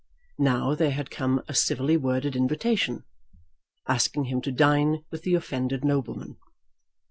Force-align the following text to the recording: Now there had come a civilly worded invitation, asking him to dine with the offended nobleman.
Now 0.39 0.73
there 0.73 0.89
had 0.89 1.11
come 1.11 1.43
a 1.47 1.53
civilly 1.53 1.95
worded 1.95 2.35
invitation, 2.35 3.03
asking 3.87 4.23
him 4.23 4.41
to 4.41 4.51
dine 4.51 5.05
with 5.11 5.21
the 5.21 5.35
offended 5.35 5.85
nobleman. 5.85 6.37